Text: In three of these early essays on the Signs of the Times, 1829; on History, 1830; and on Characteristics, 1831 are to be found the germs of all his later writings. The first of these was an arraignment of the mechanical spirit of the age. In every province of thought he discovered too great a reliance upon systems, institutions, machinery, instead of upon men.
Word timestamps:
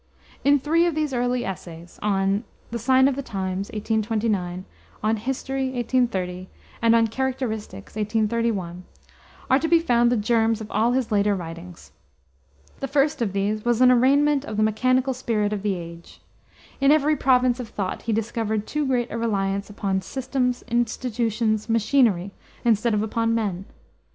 In 0.43 0.57
three 0.59 0.87
of 0.87 0.95
these 0.95 1.13
early 1.13 1.45
essays 1.45 1.99
on 2.01 2.43
the 2.71 2.79
Signs 2.79 3.07
of 3.07 3.15
the 3.15 3.21
Times, 3.21 3.69
1829; 3.71 4.65
on 5.03 5.15
History, 5.17 5.65
1830; 5.65 6.49
and 6.81 6.95
on 6.95 7.05
Characteristics, 7.05 7.93
1831 7.95 8.83
are 9.47 9.59
to 9.59 9.67
be 9.67 9.77
found 9.77 10.11
the 10.11 10.17
germs 10.17 10.59
of 10.59 10.71
all 10.71 10.93
his 10.93 11.11
later 11.11 11.35
writings. 11.35 11.91
The 12.79 12.87
first 12.87 13.21
of 13.21 13.33
these 13.33 13.63
was 13.63 13.79
an 13.79 13.91
arraignment 13.91 14.43
of 14.43 14.57
the 14.57 14.63
mechanical 14.63 15.13
spirit 15.13 15.53
of 15.53 15.61
the 15.61 15.75
age. 15.75 16.19
In 16.79 16.89
every 16.89 17.15
province 17.15 17.59
of 17.59 17.67
thought 17.69 18.01
he 18.01 18.11
discovered 18.11 18.65
too 18.65 18.87
great 18.87 19.11
a 19.11 19.19
reliance 19.19 19.69
upon 19.69 20.01
systems, 20.01 20.63
institutions, 20.67 21.69
machinery, 21.69 22.31
instead 22.65 22.95
of 22.95 23.03
upon 23.03 23.35
men. 23.35 23.65